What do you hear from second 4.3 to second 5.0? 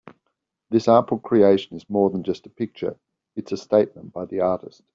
artist.